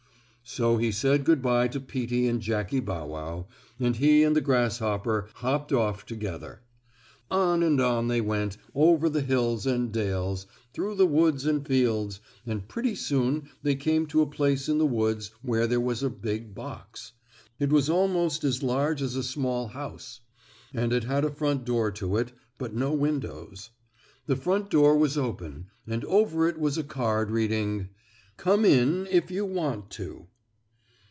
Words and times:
So 0.43 0.75
he 0.75 0.91
said 0.91 1.23
good 1.23 1.41
by 1.41 1.69
to 1.69 1.79
Peetie 1.79 2.27
and 2.27 2.41
Jackie 2.41 2.81
Bow 2.81 3.07
Wow, 3.07 3.47
and 3.79 3.95
he 3.95 4.21
and 4.23 4.35
the 4.35 4.41
grasshopper 4.41 5.29
hopped 5.35 5.71
off 5.71 6.05
together. 6.05 6.61
On 7.29 7.63
and 7.63 7.79
on 7.79 8.09
they 8.09 8.19
went, 8.19 8.57
over 8.75 9.07
the 9.07 9.21
hills 9.21 9.65
and 9.65 9.93
dales, 9.93 10.47
through 10.73 10.95
the 10.95 11.05
woods 11.07 11.45
and 11.45 11.65
fields, 11.65 12.19
and 12.45 12.67
pretty 12.67 12.95
soon 12.95 13.49
they 13.63 13.75
came 13.75 14.05
to 14.07 14.21
a 14.21 14.27
place 14.29 14.67
in 14.67 14.77
the 14.77 14.85
woods 14.85 15.31
where 15.41 15.67
there 15.67 15.79
was 15.79 16.03
a 16.03 16.09
big 16.09 16.53
box. 16.53 17.13
It 17.57 17.71
was 17.71 17.89
almost 17.89 18.43
as 18.43 18.61
large 18.61 19.01
as 19.01 19.15
a 19.15 19.23
small 19.23 19.67
house, 19.69 20.19
and 20.73 20.91
it 20.91 21.05
had 21.05 21.23
a 21.23 21.31
front 21.31 21.63
door 21.63 21.91
to 21.91 22.17
it, 22.17 22.33
but 22.57 22.73
no 22.73 22.91
windows. 22.91 23.69
The 24.25 24.35
front 24.35 24.69
door 24.69 24.97
was 24.97 25.17
open 25.17 25.67
and 25.87 26.03
over 26.03 26.45
it 26.49 26.59
was 26.59 26.77
a 26.77 26.83
card 26.83 27.31
reading: 27.31 27.87
"COME 28.35 28.65
IN, 28.65 29.07
IF 29.11 29.31
YOU 29.31 29.45
WANT 29.45 29.89
TO." 29.89 30.27